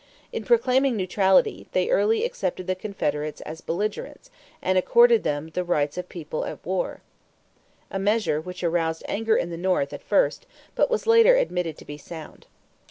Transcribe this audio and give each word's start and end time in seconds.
In 0.33 0.45
proclaiming 0.45 0.97
neutrality, 0.97 1.67
they 1.73 1.91
early 1.91 2.25
accepted 2.25 2.65
the 2.65 2.73
Confederates 2.73 3.39
as 3.41 3.61
"belligerents" 3.61 4.31
and 4.59 4.75
accorded 4.75 5.21
them 5.21 5.49
the 5.49 5.63
rights 5.63 5.95
of 5.95 6.09
people 6.09 6.43
at 6.45 6.65
war 6.65 7.01
a 7.91 7.99
measure 7.99 8.41
which 8.41 8.63
aroused 8.63 9.03
anger 9.07 9.37
in 9.37 9.51
the 9.51 9.57
North 9.57 9.93
at 9.93 10.01
first 10.01 10.47
but 10.73 10.89
was 10.89 11.05
later 11.05 11.35
admitted 11.35 11.77
to 11.77 11.85
be 11.85 11.99
sound. 11.99 12.47